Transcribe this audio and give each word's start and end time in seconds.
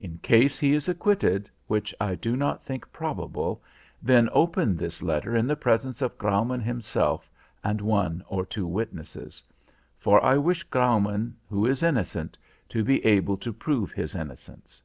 In 0.00 0.16
case 0.22 0.58
he 0.58 0.72
is 0.72 0.88
acquitted, 0.88 1.50
which 1.66 1.94
I 2.00 2.14
do 2.14 2.36
not 2.36 2.62
think 2.62 2.90
probable, 2.90 3.62
then 4.00 4.30
open 4.32 4.78
this 4.78 5.02
letter 5.02 5.36
in 5.36 5.46
the 5.46 5.56
presence 5.56 6.00
of 6.00 6.16
Graumann 6.16 6.62
himself 6.62 7.30
and 7.62 7.82
one 7.82 8.24
or 8.28 8.46
two 8.46 8.66
witnesses. 8.66 9.44
For 9.98 10.24
I 10.24 10.38
wish 10.38 10.62
Graumann, 10.64 11.36
who 11.50 11.66
is 11.66 11.82
innocent, 11.82 12.38
to 12.70 12.82
be 12.82 13.04
able 13.04 13.36
to 13.36 13.52
prove 13.52 13.92
his 13.92 14.14
innocence. 14.14 14.80